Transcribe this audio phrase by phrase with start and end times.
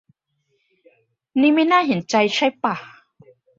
[1.41, 2.75] นี่ไม่น่าเห็นใจใช่ป่ะ